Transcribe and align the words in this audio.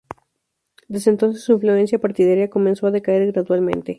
Desde 0.87 1.11
entonces 1.11 1.43
su 1.43 1.51
influencia 1.51 1.99
partidaria 1.99 2.49
comenzó 2.49 2.87
a 2.87 2.91
decaer 2.91 3.31
gradualmente. 3.31 3.89